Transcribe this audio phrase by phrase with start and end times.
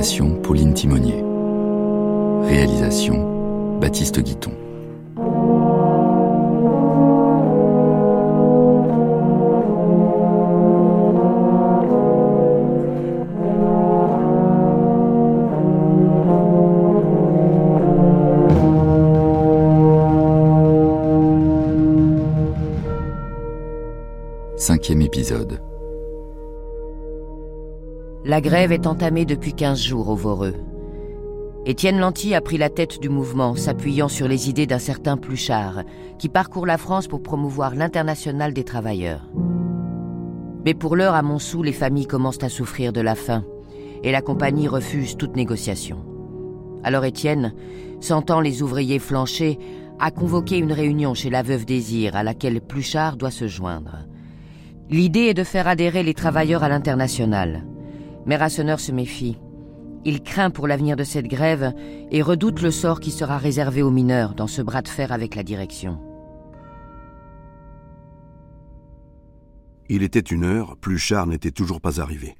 [0.00, 1.24] Pauline Timonier.
[2.48, 4.52] Réalisation Baptiste Guiton.
[24.56, 25.58] Cinquième épisode.
[28.28, 30.54] La grève est entamée depuis 15 jours au Voreux.
[31.64, 35.82] Étienne Lanty a pris la tête du mouvement, s'appuyant sur les idées d'un certain Pluchart,
[36.18, 39.22] qui parcourt la France pour promouvoir l'international des travailleurs.
[40.66, 43.46] Mais pour l'heure, à Montsou, les familles commencent à souffrir de la faim,
[44.02, 46.04] et la compagnie refuse toute négociation.
[46.84, 47.54] Alors Étienne,
[48.00, 49.58] sentant les ouvriers flancher,
[50.00, 54.00] a convoqué une réunion chez la veuve Désir, à laquelle Pluchart doit se joindre.
[54.90, 57.64] L'idée est de faire adhérer les travailleurs à l'international.
[58.28, 59.38] Mais Rasseneur se méfie.
[60.04, 61.72] Il craint pour l'avenir de cette grève
[62.10, 65.34] et redoute le sort qui sera réservé aux mineurs dans ce bras de fer avec
[65.34, 65.98] la direction.
[69.88, 72.36] Il était une heure, Pluchart n'était toujours pas arrivé.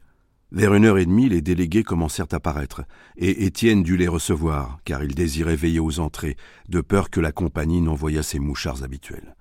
[0.53, 2.83] Vers une heure et demie, les délégués commencèrent à paraître,
[3.17, 6.37] et Étienne dut les recevoir, car il désirait veiller aux entrées,
[6.69, 9.37] de peur que la compagnie n'envoyât ses mouchards habituels.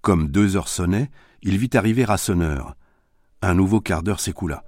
[0.00, 1.10] Comme deux heures sonnaient,
[1.42, 2.74] il vit arriver Rasseneur.
[3.42, 4.64] Un nouveau quart d'heure s'écoula.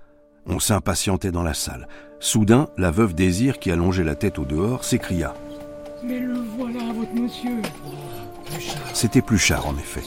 [0.49, 1.89] On s'impatientait dans la salle.
[2.21, 5.35] Soudain, la veuve Désir, qui allongeait la tête au dehors, s'écria.
[6.05, 7.57] Mais le voilà, votre monsieur.
[8.95, 10.03] C'était Pluchart, en effet.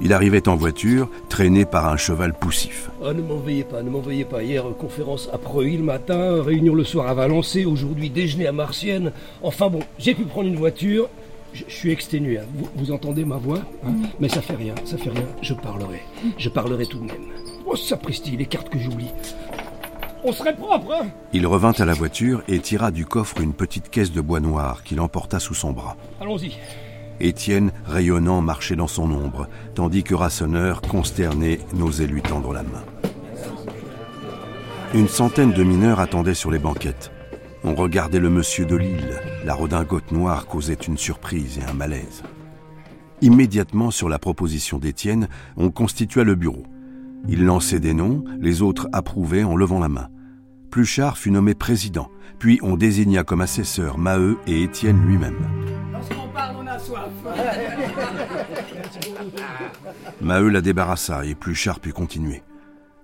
[0.00, 2.90] Il arrivait en voiture, traîné par un cheval poussif.
[3.00, 4.42] Oh, ne m'en veuillez pas, ne m'en veuillez pas.
[4.42, 9.12] Hier, conférence à Preuilly le matin, réunion le soir à Valençay, aujourd'hui déjeuner à Marcienne.
[9.42, 11.08] Enfin bon, j'ai pu prendre une voiture.
[11.52, 12.38] Je, je suis exténué.
[12.38, 12.44] hein.
[12.56, 15.26] Vous, vous entendez ma voix hein Mais ça fait rien, ça fait rien.
[15.42, 16.00] Je parlerai.
[16.38, 17.26] Je parlerai tout de même.
[17.64, 19.10] Oh, sapristi, les cartes que j'oublie.
[20.26, 23.90] On serait propre, hein Il revint à la voiture et tira du coffre une petite
[23.90, 25.98] caisse de bois noir qu'il emporta sous son bras.
[26.18, 26.52] Allons-y.
[27.20, 32.82] Étienne, rayonnant, marchait dans son ombre, tandis que Rasseneur, consterné, n'osait lui tendre la main.
[34.94, 37.12] Une centaine de mineurs attendaient sur les banquettes.
[37.62, 39.20] On regardait le monsieur de Lille.
[39.44, 42.22] La redingote noire causait une surprise et un malaise.
[43.20, 46.64] Immédiatement, sur la proposition d'Étienne, on constitua le bureau.
[47.28, 50.08] Il lançait des noms, les autres approuvaient en levant la main.
[50.74, 55.38] Pluchart fut nommé président, puis on désigna comme assesseurs Maheu et Étienne lui-même.
[55.92, 57.12] Lorsqu'on parle, on a soif.
[60.20, 62.42] Maheu la débarrassa et Pluchart put continuer.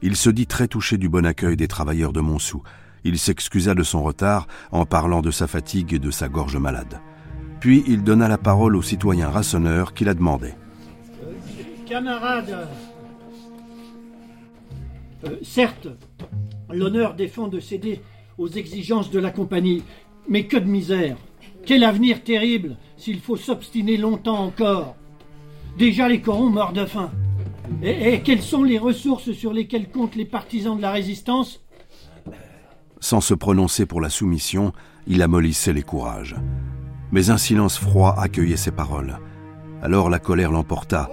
[0.03, 2.65] Il se dit très touché du bon accueil des travailleurs de Montsou.
[3.05, 7.01] Il s'excusa de son retard en parlant de sa fatigue et de sa gorge malade.
[7.61, 10.57] Puis il donna la parole au citoyen Rasseneur qui la demandait.
[11.87, 12.67] Camarades,
[15.27, 15.89] euh, certes,
[16.71, 18.01] l'honneur défend de céder
[18.39, 19.83] aux exigences de la compagnie,
[20.29, 21.17] mais que de misère.
[21.67, 24.97] Quel avenir terrible s'il faut s'obstiner longtemps encore.
[25.79, 27.11] Déjà les corons meurent de faim.
[27.83, 31.61] Et, et quelles sont les ressources sur lesquelles comptent les partisans de la résistance?
[32.99, 34.73] Sans se prononcer pour la soumission,
[35.07, 36.37] il amollissait les courages.
[37.13, 39.19] Mais un silence froid accueillait ses paroles.
[39.83, 41.11] Alors la colère l'emporta.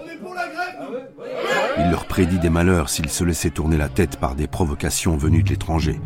[1.79, 5.43] Il leur prédit des malheurs s'ils se laissaient tourner la tête par des provocations venues
[5.43, 5.99] de l'étranger.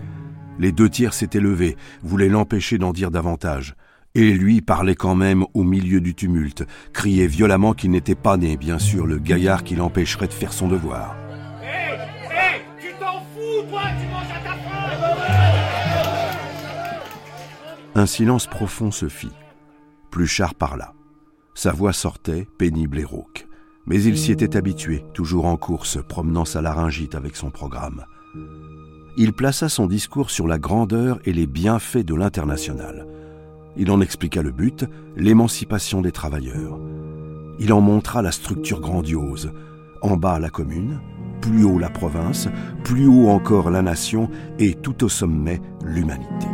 [0.60, 3.76] Les deux tiers s'étaient levés, voulaient l'empêcher d'en dire davantage.
[4.14, 8.58] Et lui parlait quand même au milieu du tumulte, criait violemment qu'il n'était pas né,
[8.58, 11.16] bien sûr, le gaillard qui l'empêcherait de faire son devoir.
[11.64, 11.96] Hé
[12.26, 14.44] Hé Tu t'en fous, toi Tu manges à
[17.94, 19.32] ta Un silence profond se fit.
[20.12, 20.94] Pluchart parla.
[21.56, 23.48] Sa voix sortait, pénible et rauque.
[23.86, 28.06] Mais il s'y était habitué, toujours en course, promenant sa laryngite avec son programme.
[29.18, 33.08] Il plaça son discours sur la grandeur et les bienfaits de l'international.
[33.76, 34.86] Il en expliqua le but,
[35.16, 36.80] l'émancipation des travailleurs.
[37.60, 39.52] Il en montra la structure grandiose.
[40.02, 41.00] En bas la commune,
[41.42, 42.48] plus haut la province,
[42.84, 44.30] plus haut encore la nation
[44.60, 46.48] et tout au sommet l'humanité.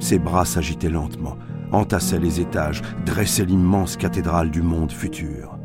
[0.00, 1.36] Ses bras s'agitaient lentement,
[1.72, 5.57] entassaient les étages, dressaient l'immense cathédrale du monde futur.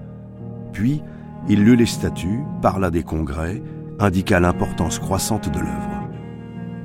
[0.73, 1.01] Puis,
[1.47, 3.61] il lut les statuts, parla des congrès,
[3.99, 6.09] indiqua l'importance croissante de l'œuvre.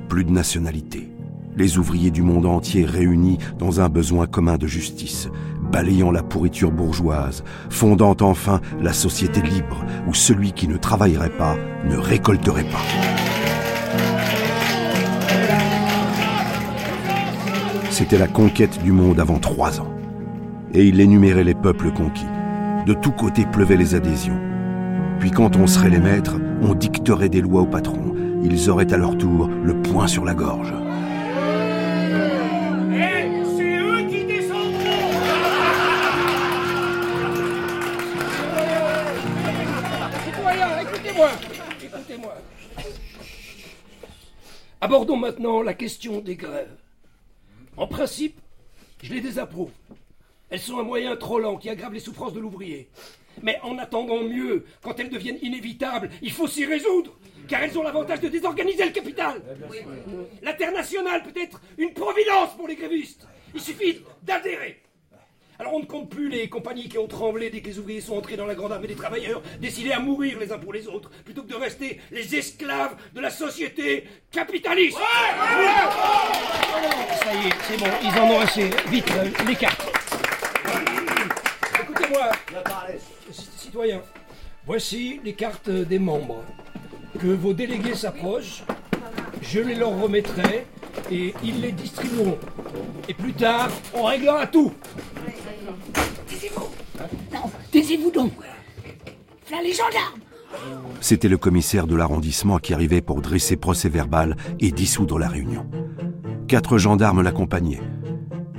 [0.07, 1.11] Plus de nationalité.
[1.57, 5.27] Les ouvriers du monde entier réunis dans un besoin commun de justice,
[5.71, 11.57] balayant la pourriture bourgeoise, fondant enfin la société libre où celui qui ne travaillerait pas
[11.85, 12.85] ne récolterait pas.
[17.89, 19.93] C'était la conquête du monde avant trois ans.
[20.73, 22.25] Et il énumérait les peuples conquis.
[22.89, 24.39] De tous côtés pleuvaient les adhésions.
[25.19, 28.97] Puis quand on serait les maîtres, on dicterait des lois aux patrons, ils auraient à
[28.97, 30.73] leur tour le poing sur la gorge.
[41.83, 42.33] Écoutez-moi.
[44.81, 46.75] Abordons maintenant la question des grèves.
[47.77, 48.39] En principe,
[49.03, 49.69] je les désapprouve.
[50.49, 52.89] Elles sont un moyen trop lent qui aggrave les souffrances de l'ouvrier.
[53.41, 57.17] Mais en attendant mieux, quand elles deviennent inévitables, il faut s'y résoudre,
[57.47, 59.41] car elles ont l'avantage de désorganiser le capital.
[60.41, 63.27] L'international peut être une providence pour les grévistes.
[63.53, 64.81] Il suffit d'adhérer.
[65.59, 68.15] Alors on ne compte plus les compagnies qui ont tremblé dès que les ouvriers sont
[68.15, 71.11] entrés dans la grande armée des travailleurs, décidés à mourir les uns pour les autres,
[71.25, 74.97] plutôt que de rester les esclaves de la société capitaliste.
[77.21, 78.69] Ça y est, c'est bon, ils en ont assez.
[78.87, 79.98] Vite, euh, les cartes.
[83.31, 84.01] Citoyens,
[84.65, 86.43] voici les cartes des membres.
[87.19, 88.63] Que vos délégués s'approchent,
[89.41, 90.65] je les leur remettrai
[91.11, 92.37] et ils les distribueront.
[93.07, 94.71] Et plus tard, on réglera tout.
[97.71, 98.33] Taisez-vous donc
[99.51, 100.19] Là, les gendarmes
[101.01, 105.65] C'était le commissaire de l'arrondissement qui arrivait pour dresser procès verbal et dissoudre la réunion.
[106.47, 107.81] Quatre gendarmes l'accompagnaient.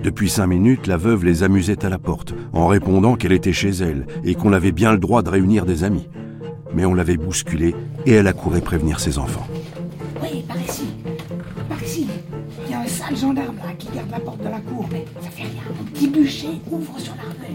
[0.03, 3.71] Depuis cinq minutes, la veuve les amusait à la porte, en répondant qu'elle était chez
[3.71, 6.09] elle et qu'on avait bien le droit de réunir des amis.
[6.75, 7.75] Mais on l'avait bousculée
[8.07, 9.47] et elle accourait prévenir ses enfants.
[10.23, 10.95] Oui, par ici.
[11.69, 12.07] Par ici.
[12.65, 15.05] Il y a un sale gendarme là qui garde la porte de la cour, mais
[15.21, 15.63] ça fait rien.
[15.81, 17.51] Un petit bûcher ouvre sur la rue.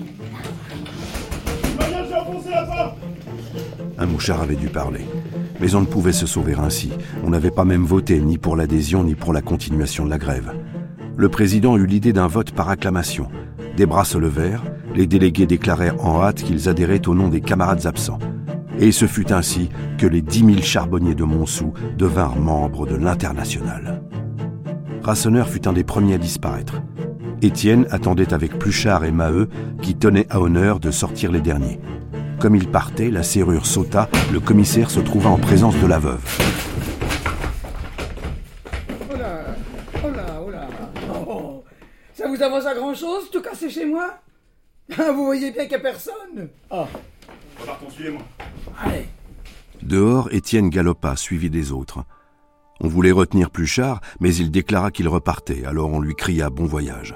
[3.97, 5.05] Un mouchard avait dû parler.
[5.59, 6.91] Mais on ne pouvait se sauver ainsi.
[7.23, 10.53] On n'avait pas même voté ni pour l'adhésion ni pour la continuation de la grève.
[11.17, 13.29] Le président eut l'idée d'un vote par acclamation.
[13.77, 14.63] Des bras se levèrent,
[14.95, 18.19] les délégués déclarèrent en hâte qu'ils adhéraient au nom des camarades absents.
[18.79, 24.01] Et ce fut ainsi que les dix mille charbonniers de Montsou devinrent membres de l'Internationale.
[25.03, 26.81] Rasseneur fut un des premiers à disparaître.
[27.41, 29.49] Étienne attendait avec Pluchart et Maheu,
[29.81, 31.79] qui tenaient à honneur de sortir les derniers.
[32.39, 36.23] Comme il partait, la serrure sauta, le commissaire se trouva en présence de la veuve.
[39.09, 39.39] Oh là,
[40.03, 40.67] oh là, oh là.
[41.27, 41.63] Oh,
[42.61, 42.73] ça
[43.31, 44.15] tout casser chez moi
[44.97, 46.49] Ah, Vous voyez bien qu'il n'y a personne.
[46.69, 46.87] Ah.
[48.83, 49.07] Allez.
[49.81, 52.03] Dehors, Étienne galopa, suivi des autres.
[52.81, 57.15] On voulait retenir Pluchart, mais il déclara qu'il repartait, alors on lui cria bon voyage.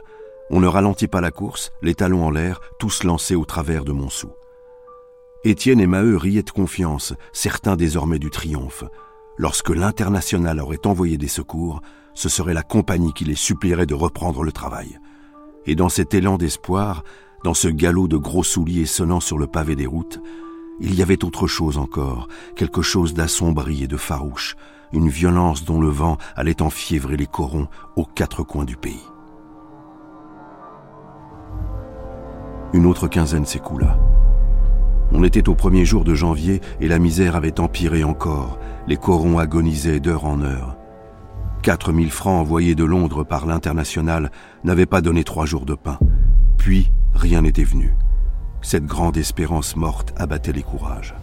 [0.52, 3.92] On ne ralentit pas la course, les talons en l'air, tous lancés au travers de
[3.92, 4.30] Montsou.
[5.44, 8.84] Étienne et Maheu riaient de confiance, certains désormais du triomphe.
[9.38, 11.82] Lorsque l'International aurait envoyé des secours,
[12.14, 15.00] ce serait la compagnie qui les supplierait de reprendre le travail.
[15.70, 17.04] Et dans cet élan d'espoir,
[17.44, 20.20] dans ce galop de gros souliers sonnant sur le pavé des routes,
[20.80, 24.56] il y avait autre chose encore, quelque chose d'assombri et de farouche,
[24.94, 29.06] une violence dont le vent allait enfiévrer les corons aux quatre coins du pays.
[32.74, 34.00] Une autre quinzaine s'écoula.
[35.12, 38.58] On était au premier jour de janvier et la misère avait empiré encore.
[38.88, 40.79] Les corons agonisaient d'heure en heure.
[41.62, 44.32] 4000 francs envoyés de Londres par l'international
[44.64, 46.00] n'avaient pas donné trois jours de pain.
[46.58, 47.94] Puis, rien n'était venu.
[48.62, 51.16] Cette grande espérance morte abattait les courages.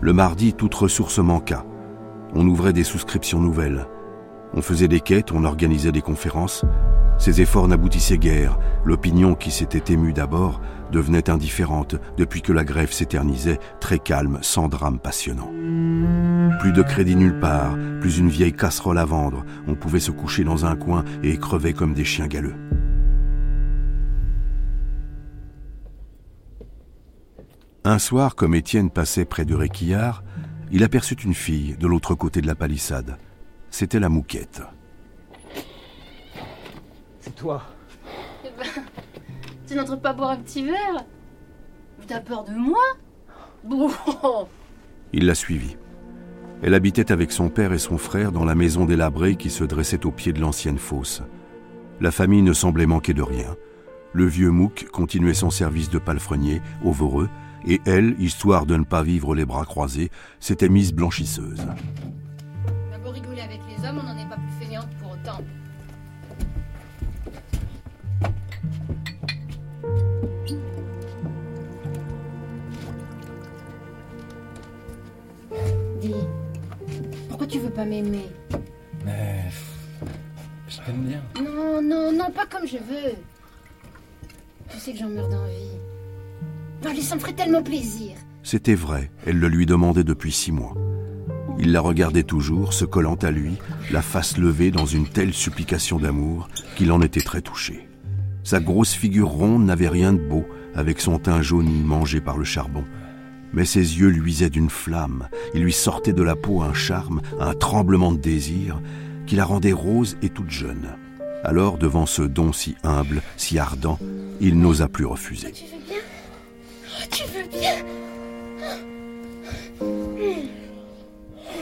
[0.00, 1.64] Le mardi, toute ressource manqua.
[2.34, 3.86] On ouvrait des souscriptions nouvelles.
[4.54, 6.64] On faisait des quêtes, on organisait des conférences.
[7.18, 8.58] Ces efforts n'aboutissaient guère.
[8.84, 14.68] L'opinion qui s'était émue d'abord devenait indifférente depuis que la grève s'éternisait, très calme, sans
[14.68, 15.50] drame passionnant.
[16.60, 19.44] Plus de crédit nulle part, plus une vieille casserole à vendre.
[19.66, 22.54] On pouvait se coucher dans un coin et crever comme des chiens galeux.
[27.84, 30.24] Un soir, comme Étienne passait près de Réquillard,
[30.72, 33.16] il aperçut une fille de l'autre côté de la palissade.
[33.70, 34.62] C'était la mouquette.
[37.20, 37.62] C'est toi.
[39.66, 41.04] Tu n'entres pas boire un petit verre?
[42.06, 42.82] T'as peur de moi?
[43.64, 43.90] Bon,
[45.12, 45.76] Il la suivit.
[46.62, 50.06] Elle habitait avec son père et son frère dans la maison délabrée qui se dressait
[50.06, 51.22] au pied de l'ancienne fosse.
[52.00, 53.56] La famille ne semblait manquer de rien.
[54.12, 57.28] Le vieux Mouque continuait son service de palefrenier au Voreux,
[57.66, 61.66] et elle, histoire de ne pas vivre les bras croisés, s'était mise blanchisseuse.
[61.66, 65.42] on a beau rigoler avec les hommes, on n'en est pas plus fainéante pour autant.
[77.76, 78.30] Pas m'aimer
[79.04, 79.44] Mais.
[80.66, 81.22] Je t'aime bien.
[81.40, 83.14] Non, non, non, pas comme je veux.
[84.70, 85.78] Tu sais que j'en meurs d'envie.
[86.84, 88.16] Allez, ça me ferait tellement plaisir.
[88.42, 90.74] C'était vrai, elle le lui demandait depuis six mois.
[91.58, 93.56] Il Il la regardait toujours, se collant à lui,
[93.90, 97.88] la face levée dans une telle supplication d'amour qu'il en était très touché.
[98.42, 102.44] Sa grosse figure ronde n'avait rien de beau, avec son teint jauni mangé par le
[102.44, 102.84] charbon.
[103.52, 107.54] Mais ses yeux luisaient d'une flamme, il lui sortait de la peau un charme, un
[107.54, 108.80] tremblement de désir,
[109.26, 110.96] qui la rendait rose et toute jeune.
[111.44, 113.98] Alors, devant ce don si humble, si ardent,
[114.40, 115.52] il n'osa plus refuser.
[115.52, 116.00] Tu veux bien?
[117.00, 117.72] Oh, Tu veux bien?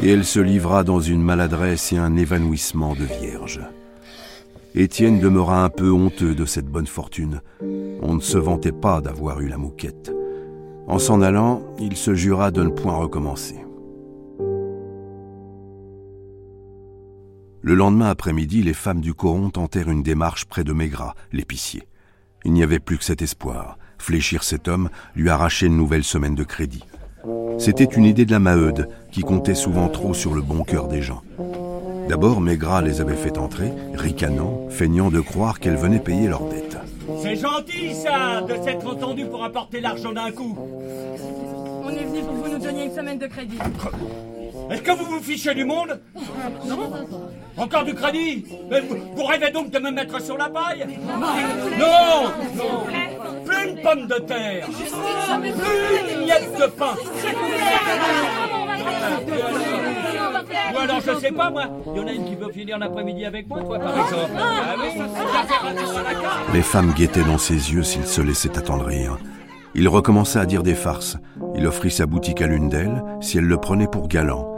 [0.03, 3.61] Et elle se livra dans une maladresse et un évanouissement de vierge.
[4.75, 7.41] Étienne demeura un peu honteux de cette bonne fortune.
[8.03, 10.13] On ne se vantait pas d'avoir eu la mouquette.
[10.87, 13.65] En s'en allant, il se jura de ne point recommencer.
[17.63, 21.89] Le lendemain après-midi, les femmes du coron tentèrent une démarche près de Maigrat, l'épicier.
[22.45, 26.35] Il n'y avait plus que cet espoir, fléchir cet homme, lui arracher une nouvelle semaine
[26.35, 26.85] de crédit.
[27.59, 31.01] C'était une idée de la Maheude, qui comptait souvent trop sur le bon cœur des
[31.01, 31.23] gens.
[32.11, 36.77] D'abord, Maigrat les avait fait entrer, ricanant, feignant de croire qu'elle venait payer leurs dettes.
[37.25, 40.59] C'est gentil, ça, de s'être entendu pour apporter l'argent d'un coup.
[41.83, 43.57] On est venu pour que vous nous donniez une semaine de crédit.
[44.71, 45.99] Est-ce que vous vous fichez du monde
[46.67, 46.93] Non.
[47.57, 50.87] Encore du crédit Mais vous, vous rêvez donc de me mettre sur la paille
[51.79, 52.25] Non.
[52.59, 52.85] Non
[53.47, 54.67] Plus une pomme de terre.
[54.67, 56.95] Plus une miette de pain
[60.73, 63.25] Ou alors, je sais pas, moi, il y en a une qui veut finir l'après-midi
[63.25, 64.33] avec moi, toi, par exemple.
[64.39, 64.89] Ah oui,
[66.53, 69.19] Les femmes guettaient dans ses yeux s'il se laissait attendrir.
[69.75, 71.17] Il recommença à dire des farces.
[71.57, 74.49] Il offrit sa boutique à l'une d'elles si elle le prenait pour galant.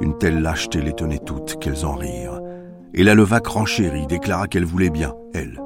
[0.00, 2.40] Une telle lâcheté les tenait toutes, qu'elles en rirent.
[2.94, 5.60] Et la leva chérie déclara qu'elle voulait bien, elle.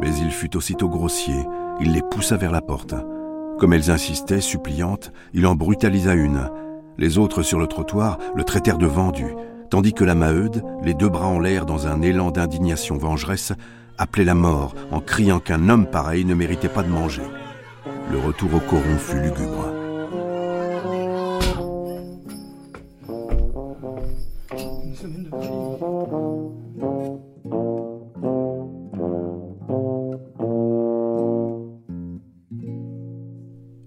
[0.00, 1.36] Mais il fut aussitôt grossier,
[1.80, 2.94] il les poussa vers la porte.
[3.58, 6.50] Comme elles insistaient, suppliantes, il en brutalisa une.
[6.98, 9.26] Les autres sur le trottoir le traitèrent de vendu,
[9.70, 13.52] tandis que la Maheude, les deux bras en l'air dans un élan d'indignation vengeresse,
[13.98, 17.22] appelait la mort en criant qu'un homme pareil ne méritait pas de manger.
[18.10, 19.75] Le retour au coron fut lugubre.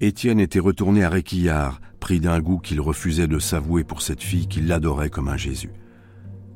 [0.09, 4.47] Étienne était retourné à Réquillart, pris d'un goût qu'il refusait de s'avouer pour cette fille
[4.47, 5.71] qu'il l'adorait comme un Jésus.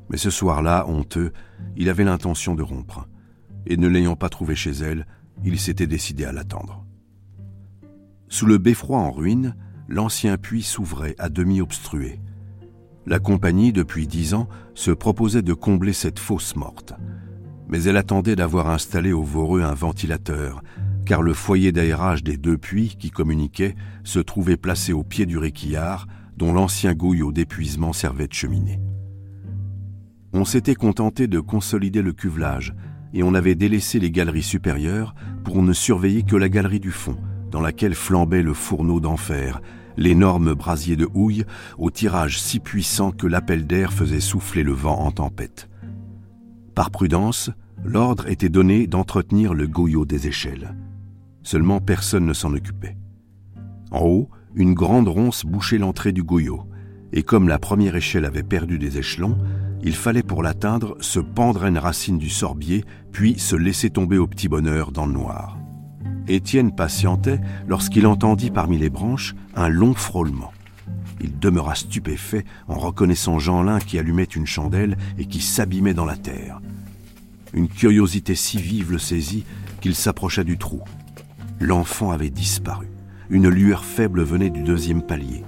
[0.10, 1.31] Mais ce soir-là, honteux,
[1.77, 3.07] il avait l'intention de rompre.
[3.67, 5.05] Et ne l'ayant pas trouvée chez elle,
[5.43, 6.83] il s'était décidé à l'attendre.
[8.27, 9.55] Sous le beffroi en ruine,
[9.88, 12.19] l'ancien puits s'ouvrait à demi obstrué.
[13.05, 16.95] La compagnie, depuis dix ans, se proposait de combler cette fosse morte.
[17.67, 20.63] Mais elle attendait d'avoir installé au Voreux un ventilateur,
[21.05, 25.38] car le foyer d'aérage des deux puits qui communiquaient se trouvait placé au pied du
[25.38, 26.07] réquillard,
[26.38, 28.79] dont l'ancien gouillot d'épuisement servait de cheminée.
[30.33, 32.74] On s'était contenté de consolider le cuvelage,
[33.13, 37.17] et on avait délaissé les galeries supérieures pour ne surveiller que la galerie du fond,
[37.51, 39.62] dans laquelle flambait le fourneau d'enfer,
[39.95, 41.45] l'énorme brasier de houille
[41.77, 45.69] au tirage si puissant que l'appel d'air faisait souffler le vent en tempête.
[46.74, 47.51] Par prudence,
[47.83, 50.75] l'ordre était donné d'entretenir le goyot des échelles.
[51.44, 52.98] Seulement personne ne s'en occupait.
[53.92, 56.64] En haut, une grande ronce bouchait l'entrée du goyot,
[57.12, 59.38] et comme la première échelle avait perdu des échelons,
[59.84, 64.18] il fallait pour l'atteindre se pendre à une racine du sorbier, puis se laisser tomber
[64.18, 65.58] au petit bonheur dans le noir.
[66.28, 70.54] Étienne patientait lorsqu'il entendit parmi les branches un long frôlement.
[71.20, 76.16] Il demeura stupéfait en reconnaissant Jeanlin qui allumait une chandelle et qui s'abîmait dans la
[76.16, 76.62] terre.
[77.54, 79.46] Une curiosité si vive le saisit
[79.82, 80.82] qu'il s'approcha du trou.
[81.60, 82.88] L'enfant avait disparu.
[83.29, 85.43] Une lueur faible venait du deuxième palier.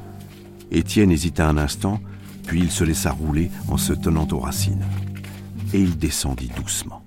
[0.71, 2.00] Étienne hésita un instant,
[2.47, 4.85] puis il se laissa rouler en se tenant aux racines.
[5.74, 7.01] Et il descendit doucement.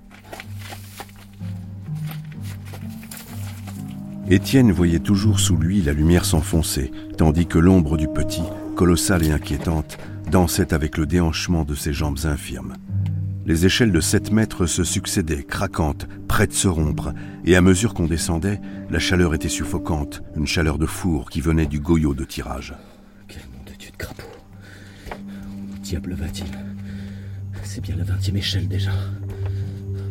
[4.29, 8.43] Étienne voyait toujours sous lui la lumière s'enfoncer, tandis que l'ombre du petit,
[8.75, 9.97] colossale et inquiétante,
[10.29, 12.75] dansait avec le déhanchement de ses jambes infirmes.
[13.47, 16.07] Les échelles de sept mètres se succédaient, craquantes,
[16.39, 20.77] prêtes de se rompre, et à mesure qu'on descendait, la chaleur était suffocante, une chaleur
[20.77, 22.73] de four qui venait du goyot de tirage.
[23.27, 24.23] Quel nom de Dieu de crapaud
[25.11, 26.47] Où diable va-t-il?
[27.63, 28.91] C'est bien la vingtième échelle déjà.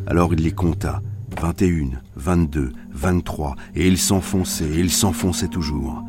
[0.07, 1.01] Alors il les compta,
[1.41, 6.05] 21, 22, 23, et il s'enfonçait, et il s'enfonçait toujours.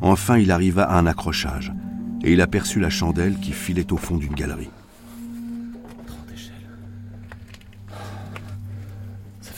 [0.00, 1.72] Enfin il arriva à un accrochage,
[2.22, 4.70] et il aperçut la chandelle qui filait au fond d'une galerie.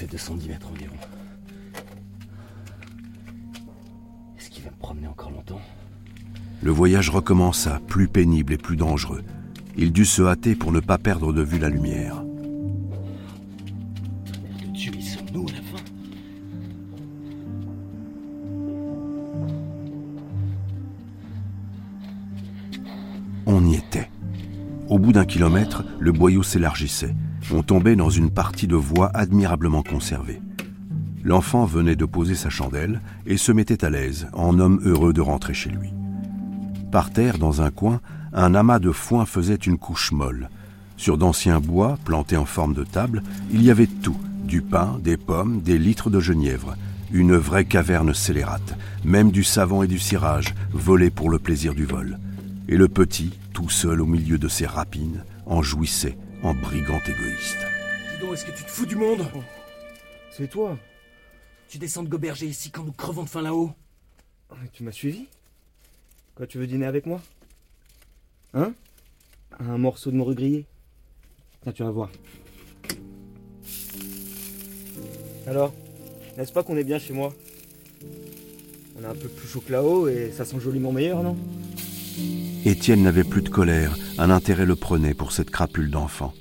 [0.02, 0.97] Fait 210 mètres environ.
[4.37, 5.61] Est-ce qu'il va me promener encore longtemps?
[6.61, 9.23] Le voyage recommença, plus pénible et plus dangereux.
[9.76, 12.25] Il dut se hâter pour ne pas perdre de vue la lumière.
[23.47, 24.11] On y était.
[24.88, 27.14] Au bout d'un kilomètre, le boyau s'élargissait.
[27.51, 30.41] On tombait dans une partie de voie admirablement conservée.
[31.25, 35.21] L'enfant venait de poser sa chandelle et se mettait à l'aise, en homme heureux de
[35.21, 35.93] rentrer chez lui.
[36.91, 38.01] Par terre, dans un coin,
[38.33, 40.51] un amas de foin faisait une couche molle.
[40.97, 45.17] Sur d'anciens bois, plantés en forme de table, il y avait tout, du pain, des
[45.17, 46.77] pommes, des litres de genièvre,
[47.13, 51.85] une vraie caverne scélérate, même du savon et du cirage, volés pour le plaisir du
[51.85, 52.19] vol.
[52.69, 57.59] Et le petit, tout seul au milieu de ses rapines, en jouissait en brigand égoïste.
[58.13, 59.27] Dis donc, est-ce que tu te fous du monde
[60.31, 60.79] C'est toi.
[61.69, 63.73] Tu descends de goberger ici quand nous crevons de faim là-haut.
[64.73, 65.27] Tu m'as suivi.
[66.35, 67.21] Quoi, tu veux dîner avec moi?
[68.55, 68.75] Hein?
[69.59, 70.67] Un morceau de morue grillé
[71.63, 72.11] Tiens, tu vas voir.
[75.47, 75.73] Alors
[76.37, 77.33] N'est-ce pas qu'on est bien chez moi?
[78.99, 81.37] On est un peu plus chaud que là-haut et ça sent joliment meilleur, non?
[82.64, 86.33] Étienne n'avait plus de colère, un intérêt le prenait pour cette crapule d'enfant.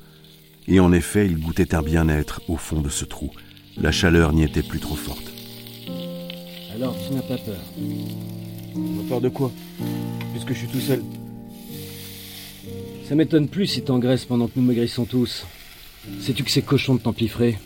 [0.67, 3.31] Et en effet, il goûtait un bien-être au fond de ce trou.
[3.75, 5.31] La chaleur n'y était plus trop forte.
[6.75, 7.59] Alors, tu n'as pas peur
[8.75, 9.51] Pas peur de quoi?
[10.31, 11.01] Puisque je suis tout seul.
[13.09, 15.47] Ça m'étonne plus si t'engraisses pendant que nous maigrissons tous.
[16.19, 17.57] Sais-tu que c'est cochon de t'empiffrer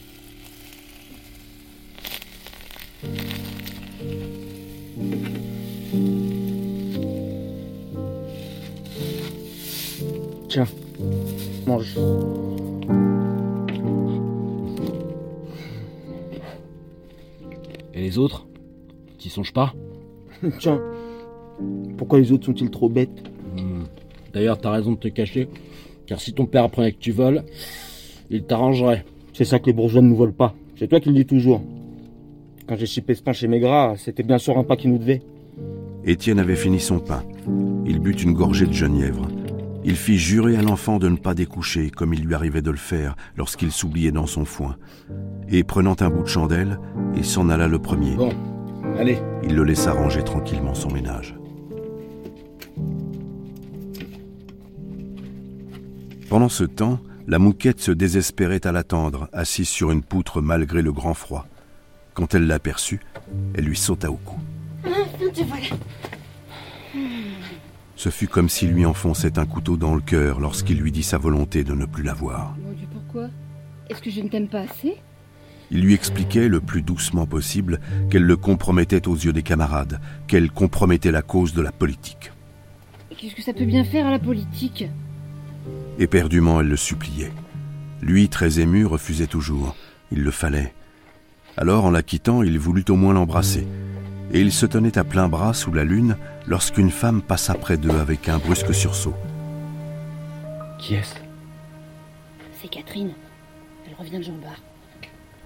[11.68, 11.98] mange.
[17.94, 18.48] Et les autres
[19.18, 19.74] T'y songes pas
[20.60, 20.80] Tiens,
[21.98, 23.24] pourquoi les autres sont-ils trop bêtes
[23.56, 23.84] Hmm.
[24.34, 25.48] D'ailleurs, t'as raison de te cacher,
[26.06, 27.44] car si ton père apprenait que tu voles,
[28.30, 29.06] il t'arrangerait.
[29.34, 30.54] C'est ça que les bourgeois ne nous volent pas.
[30.78, 31.62] C'est toi qui le dis toujours.
[32.68, 35.22] Quand j'ai chipé ce pain chez Maigrat, c'était bien sûr un pas qui nous devait.
[36.04, 37.24] Étienne avait fini son pain.
[37.86, 39.28] Il but une gorgée de genièvre.
[39.88, 42.78] Il fit jurer à l'enfant de ne pas découcher, comme il lui arrivait de le
[42.78, 44.78] faire lorsqu'il s'oubliait dans son foin.
[45.48, 46.80] Et prenant un bout de chandelle,
[47.16, 48.16] il s'en alla le premier.
[48.16, 48.34] Bon,
[48.98, 49.20] allez.
[49.44, 51.36] Il le laissa ranger tranquillement son ménage.
[56.30, 60.92] Pendant ce temps, la mouquette se désespérait à l'attendre, assise sur une poutre malgré le
[60.92, 61.46] grand froid.
[62.16, 63.02] Quand elle l'aperçut,
[63.54, 64.40] elle lui sauta au cou.
[64.84, 65.68] Te voilà.
[67.96, 71.18] Ce fut comme s'il lui enfonçait un couteau dans le cœur lorsqu'il lui dit sa
[71.18, 72.56] volonté de ne plus la voir.
[72.64, 73.30] Mon Dieu, pourquoi?
[73.90, 74.96] Est-ce que je ne t'aime pas assez?
[75.72, 77.80] Il lui expliquait le plus doucement possible
[78.10, 82.32] qu'elle le compromettait aux yeux des camarades, qu'elle compromettait la cause de la politique.
[83.18, 84.86] Qu'est-ce que ça peut bien faire à la politique?
[85.98, 87.32] Éperdument, elle le suppliait.
[88.02, 89.76] Lui, très ému, refusait toujours.
[90.12, 90.74] Il le fallait.
[91.58, 93.66] Alors, en la quittant, il voulut au moins l'embrasser.
[94.32, 97.98] Et il se tenait à plein bras sous la lune lorsqu'une femme passa près d'eux
[98.00, 99.16] avec un brusque sursaut.
[100.80, 101.16] Qui est-ce?
[102.62, 103.14] C'est Catherine.
[103.88, 104.56] Elle revient de Jean Bar.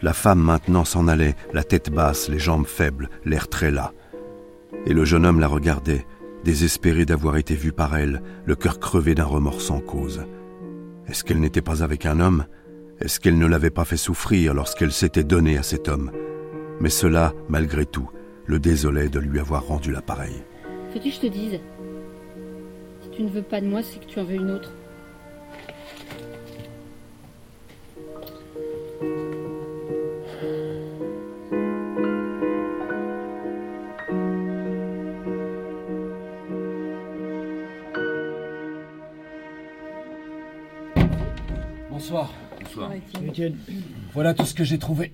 [0.01, 3.91] La femme maintenant s'en allait, la tête basse, les jambes faibles, l'air très las.
[4.85, 6.05] Et le jeune homme la regardait,
[6.45, 10.25] désespéré d'avoir été vu par elle, le cœur crevé d'un remords sans cause.
[11.07, 12.45] Est-ce qu'elle n'était pas avec un homme?
[13.01, 16.11] Est-ce qu'elle ne l'avait pas fait souffrir lorsqu'elle s'était donnée à cet homme?
[16.79, 18.09] Mais cela, malgré tout,
[18.45, 20.43] le désolait de lui avoir rendu l'appareil.
[20.93, 21.59] Veux-tu que je te dise?
[23.03, 24.71] Si tu ne veux pas de moi, c'est que tu en veux une autre.
[41.91, 42.33] Bonsoir.
[42.63, 42.91] Bonsoir.
[43.27, 43.57] Étienne,
[44.13, 45.11] Voilà tout ce que j'ai trouvé.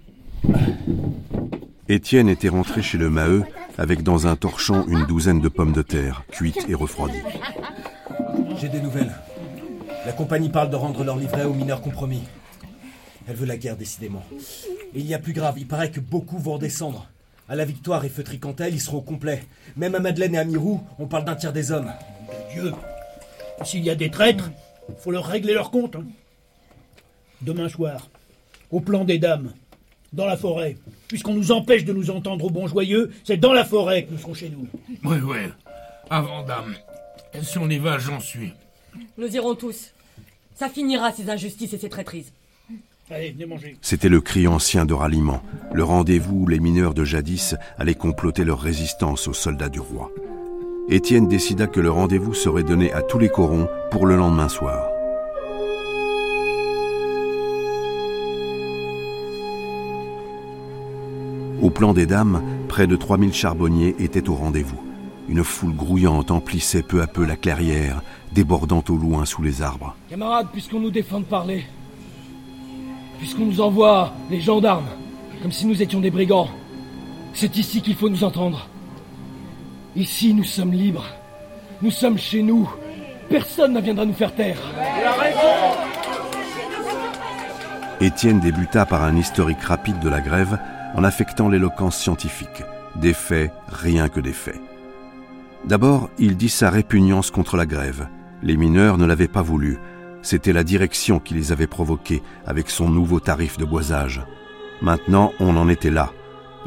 [1.89, 3.43] Étienne était rentré chez le Maheu
[3.77, 7.21] avec dans un torchon une douzaine de pommes de terre, cuites et refroidies.
[8.59, 9.13] J'ai des nouvelles.
[10.05, 12.23] La compagnie parle de rendre leur livret aux mineurs compromis.
[13.27, 14.23] Elle veut la guerre, décidément.
[14.93, 17.07] Et il y a plus grave, il paraît que beaucoup vont descendre.
[17.49, 19.43] À la Victoire et Feutry-Cantel, ils seront au complet.
[19.75, 21.91] Même à Madeleine et à Mirou, on parle d'un tiers des hommes.
[22.53, 22.71] Dieu,
[23.63, 24.51] s'il y a des traîtres,
[24.99, 25.95] faut leur régler leur compte.
[25.95, 26.05] hein.
[27.41, 28.09] Demain soir,
[28.71, 29.51] au plan des dames,
[30.13, 30.77] dans la forêt.
[31.07, 34.17] Puisqu'on nous empêche de nous entendre au bon joyeux, c'est dans la forêt que nous
[34.17, 34.67] serons chez nous.
[35.03, 35.37] Oui, oui.
[36.09, 36.75] Avant, dame.
[37.33, 38.53] Et si on y va, j'en suis.
[39.17, 39.91] Nous irons tous.
[40.55, 42.31] Ça finira ces injustices et ces traîtrises.
[43.11, 43.77] Allez, venez manger.
[43.81, 48.43] C'était le cri ancien de ralliement, le rendez-vous où les mineurs de jadis allaient comploter
[48.43, 50.11] leur résistance aux soldats du roi.
[50.89, 54.94] Étienne décida que le rendez-vous serait donné à tous les corons pour le lendemain soir.
[61.75, 64.79] Plan des dames, près de 3000 charbonniers étaient au rendez-vous.
[65.27, 69.93] Une foule grouillante emplissait peu à peu la clairière, débordant au loin sous les arbres.
[70.09, 71.65] Camarades, puisqu'on nous défend de parler,
[73.19, 74.87] puisqu'on nous envoie les gendarmes,
[75.41, 76.47] comme si nous étions des brigands,
[77.33, 78.69] c'est ici qu'il faut nous entendre.
[79.97, 81.05] Ici, nous sommes libres.
[81.81, 82.69] Nous sommes chez nous.
[83.29, 84.61] Personne ne viendra nous faire taire.
[87.99, 90.57] Étienne débuta par un historique rapide de la grève
[90.95, 92.63] en affectant l'éloquence scientifique.
[92.95, 94.59] Des faits, rien que des faits.
[95.65, 98.07] D'abord, il dit sa répugnance contre la grève.
[98.41, 99.77] Les mineurs ne l'avaient pas voulu.
[100.21, 104.21] C'était la direction qui les avait provoqués avec son nouveau tarif de boisage.
[104.81, 106.11] Maintenant, on en était là.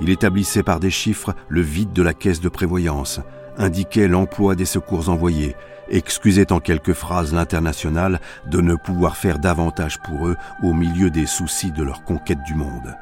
[0.01, 3.21] Il établissait par des chiffres le vide de la caisse de prévoyance,
[3.57, 5.57] indiquait l'emploi des secours envoyés,
[5.89, 11.27] excusait en quelques phrases l'international de ne pouvoir faire davantage pour eux au milieu des
[11.27, 12.95] soucis de leur conquête du monde.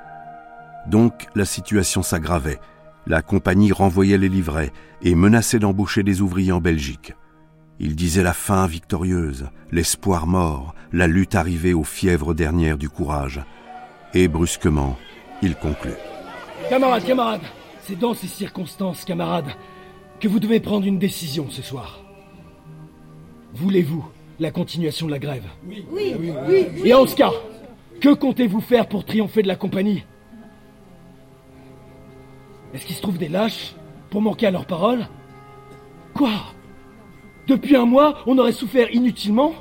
[0.89, 2.61] Donc la situation s'aggravait.
[3.07, 4.73] La compagnie renvoyait les livrets
[5.03, 7.15] et menaçait d'embaucher des ouvriers en Belgique.
[7.79, 13.41] Il disait la fin victorieuse, l'espoir mort, la lutte arrivée aux fièvres dernières du courage.
[14.15, 14.97] Et brusquement,
[15.43, 15.93] il conclut.
[16.71, 17.43] Camarades, camarades,
[17.83, 19.51] c'est dans ces circonstances, camarades,
[20.21, 22.01] que vous devez prendre une décision ce soir.
[23.55, 24.05] Voulez-vous
[24.41, 25.45] la continuation de la grève?
[25.67, 26.33] Oui, oui, oui.
[26.49, 27.33] oui, Et en ce cas,
[28.01, 30.05] que comptez-vous faire pour triompher de la compagnie?
[32.77, 33.75] Est-ce qu'il se trouve des lâches
[34.11, 35.09] pour manquer à leurs paroles
[36.13, 36.29] Quoi
[37.47, 39.55] Depuis un mois, on aurait souffert inutilement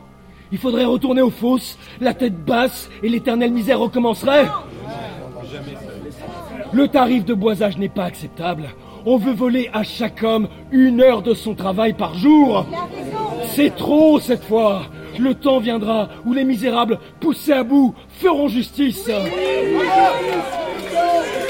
[0.52, 4.50] Il faudrait retourner aux fosses, la tête basse, et l'éternelle misère recommencerait
[6.74, 8.66] Le tarif de boisage n'est pas acceptable.
[9.06, 12.66] On veut voler à chaque homme une heure de son travail par jour.
[13.46, 14.88] C'est trop cette fois.
[15.18, 19.10] Le temps viendra où les misérables, poussés à bout, feront justice.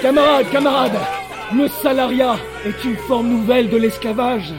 [0.03, 0.99] Camarades, camarades,
[1.53, 4.53] le salariat est une forme nouvelle de l'esclavage.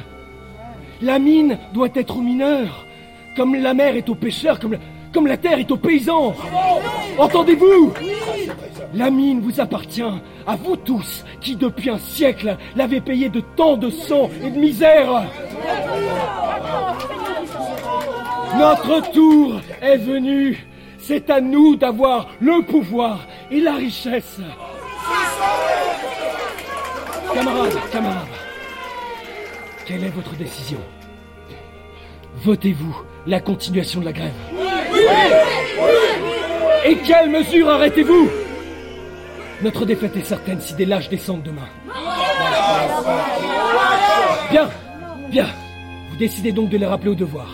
[1.03, 2.87] La mine doit être aux mineurs,
[3.37, 4.79] comme la mer est aux pêcheurs, comme,
[5.13, 6.35] comme la terre est aux paysans.
[7.19, 7.93] Entendez-vous?
[8.95, 10.03] La mine vous appartient,
[10.47, 14.59] à vous tous, qui depuis un siècle l'avez payé de tant de sang et de
[14.59, 15.25] misère.
[18.59, 20.67] Notre tour est venu.
[20.99, 24.41] C'est à nous d'avoir le pouvoir et la richesse.
[27.37, 28.29] Camarades, camarades,
[29.85, 30.79] quelle est votre décision?
[32.37, 32.97] Votez-vous
[33.27, 34.33] la continuation de la grève?
[36.87, 38.31] Et quelles mesures arrêtez-vous?
[39.61, 41.69] Notre défaite est certaine si des lâches descendent demain.
[44.51, 44.71] Bien,
[45.29, 45.49] bien.
[46.09, 47.53] Vous décidez donc de les rappeler au devoir.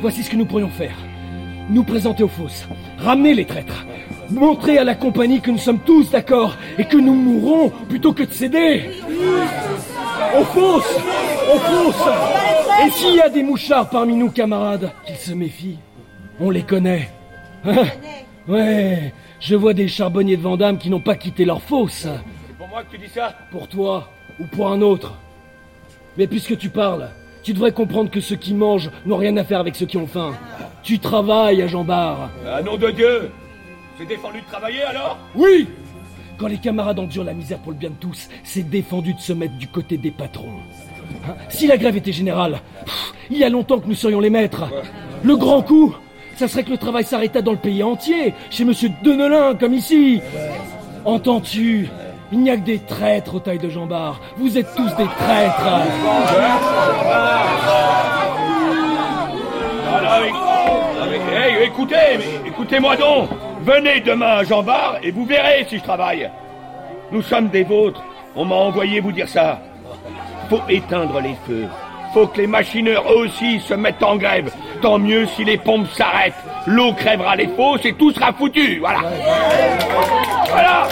[0.00, 0.96] Voici ce que nous pourrions faire.
[1.68, 3.84] Nous présenter aux fosses, ramener les traîtres,
[4.30, 8.22] montrer à la compagnie que nous sommes tous d'accord et que nous mourrons plutôt que
[8.22, 8.90] de céder.
[10.38, 10.96] Aux fosses
[11.52, 12.08] Aux fosses
[12.86, 15.78] Et s'il y a des mouchards parmi nous, camarades, qu'ils se méfient.
[16.38, 17.10] On les connaît.
[17.64, 17.84] Hein?
[18.46, 22.06] Ouais, je vois des charbonniers de Vandame qui n'ont pas quitté leur fosse.
[22.46, 25.14] C'est pour moi que tu dis ça Pour toi ou pour un autre.
[26.16, 27.10] Mais puisque tu parles,
[27.46, 30.08] tu devrais comprendre que ceux qui mangent n'ont rien à faire avec ceux qui ont
[30.08, 30.32] faim.
[30.82, 32.28] Tu travailles à Jean Bar.
[32.44, 33.30] Ah nom de Dieu
[33.96, 35.16] C'est défendu de travailler alors?
[35.36, 35.68] Oui
[36.38, 39.32] Quand les camarades endurent la misère pour le bien de tous, c'est défendu de se
[39.32, 40.58] mettre du côté des patrons.
[41.24, 41.36] Hein?
[41.48, 44.64] Si la grève était générale, pff, il y a longtemps que nous serions les maîtres.
[45.22, 45.94] Le grand coup,
[46.34, 50.20] ça serait que le travail s'arrêta dans le pays entier, chez monsieur Denelin, comme ici.
[51.04, 51.88] Entends-tu?
[52.32, 54.20] Il n'y a que des traîtres aux tailles de Jean Bar.
[54.36, 57.05] Vous êtes tous des traîtres.
[61.66, 63.28] Écoutez, écoutez-moi donc.
[63.62, 66.30] Venez demain à Jean Bar et vous verrez si je travaille.
[67.10, 68.02] Nous sommes des vôtres.
[68.34, 69.60] On m'a envoyé vous dire ça.
[70.48, 71.66] Faut éteindre les feux.
[72.14, 74.52] Faut que les machineurs aussi se mettent en grève.
[74.80, 76.34] Tant mieux si les pompes s'arrêtent.
[76.66, 78.78] L'eau crèvera les fosses et tout sera foutu.
[78.78, 79.00] Voilà.
[80.48, 80.88] Voilà.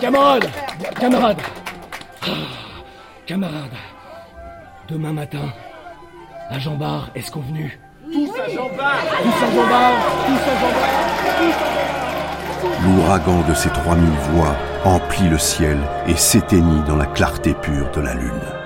[0.00, 0.50] Camarades
[1.00, 1.42] Camarades
[2.22, 2.26] ah,
[3.26, 3.70] Camarades
[4.88, 5.50] Demain matin,
[6.50, 7.78] à Jean Bar, est-ce convenu?
[8.14, 9.50] Tous à Tous à
[10.26, 10.56] Tous à
[12.86, 18.00] L'ouragan de ces 3000 voix emplit le ciel et s'éteignit dans la clarté pure de
[18.00, 18.63] la lune.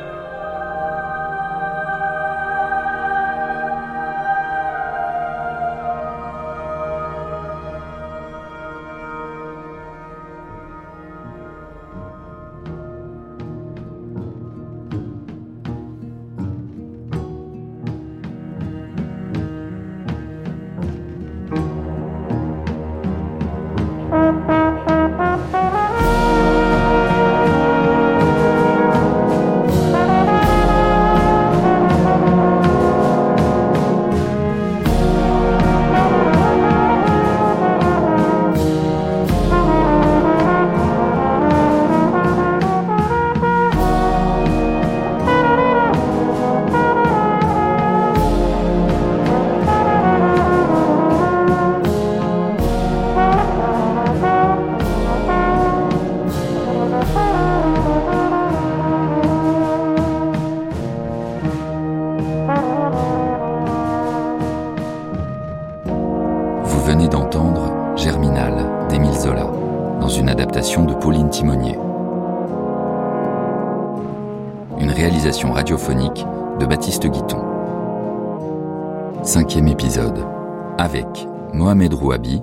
[66.89, 68.55] Venez d'entendre Germinal
[68.89, 69.47] d'Émile Zola,
[70.01, 71.77] dans une adaptation de Pauline Timonier.
[74.81, 76.25] Une réalisation radiophonique
[76.59, 77.45] de Baptiste Guiton.
[79.23, 80.25] Cinquième épisode,
[80.79, 82.41] avec Mohamed Rouabi,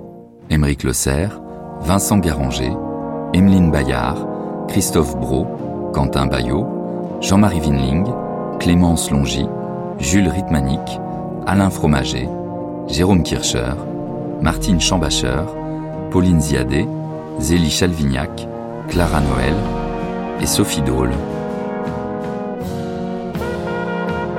[0.48, 1.40] Émeric Le Serre,
[1.80, 2.70] Vincent Garanger,
[3.34, 4.28] Emeline Bayard,
[4.68, 5.48] Christophe Bro,
[5.92, 6.68] Quentin Bayot,
[7.20, 8.06] Jean-Marie Vinling,
[8.60, 9.48] Clémence Longy,
[9.98, 11.00] Jules Ritmanik,
[11.48, 12.28] Alain Fromager,
[12.86, 13.74] Jérôme Kircher,
[14.40, 15.42] Martine Chambacher,
[16.10, 16.86] Pauline Ziadé,
[17.40, 18.46] Zélie Chalvignac,
[18.88, 19.54] Clara Noël
[20.40, 21.12] et Sophie Dole.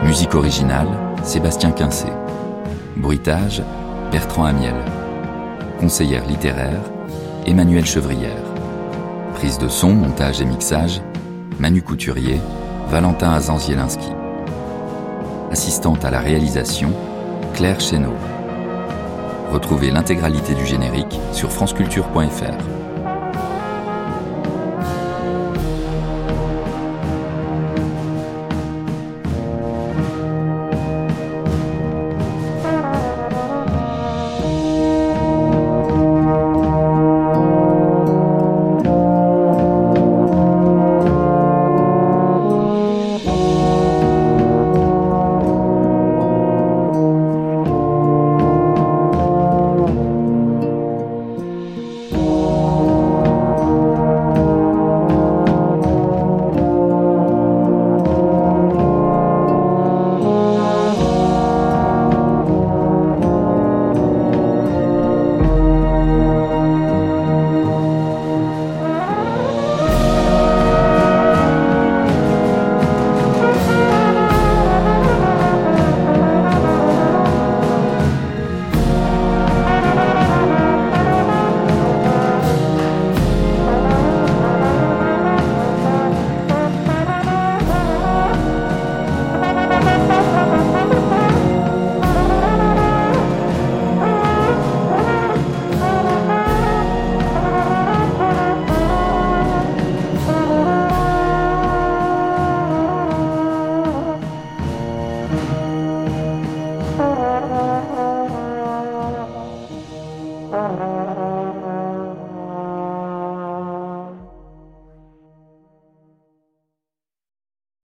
[0.03, 0.87] Musique originale,
[1.23, 2.07] Sébastien Quincé.
[2.95, 3.61] Bruitage,
[4.11, 4.75] Bertrand Amiel.
[5.79, 6.81] Conseillère littéraire,
[7.45, 8.43] Emmanuel Chevrière.
[9.33, 11.01] Prise de son, montage et mixage,
[11.59, 12.39] Manu Couturier,
[12.89, 14.11] Valentin Azanzielinski.
[15.51, 16.91] Assistante à la réalisation,
[17.53, 18.13] Claire Chéneau.
[19.49, 22.86] Retrouvez l'intégralité du générique sur franceculture.fr.